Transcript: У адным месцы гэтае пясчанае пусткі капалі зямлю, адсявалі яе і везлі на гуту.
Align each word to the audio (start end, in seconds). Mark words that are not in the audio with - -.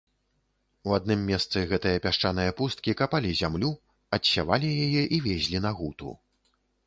У 0.87 0.93
адным 0.99 1.19
месцы 1.31 1.57
гэтае 1.73 1.93
пясчанае 2.05 2.45
пусткі 2.61 2.95
капалі 3.03 3.35
зямлю, 3.41 3.71
адсявалі 4.19 4.69
яе 4.89 5.03
і 5.19 5.23
везлі 5.29 5.57
на 5.69 5.77
гуту. 5.83 6.09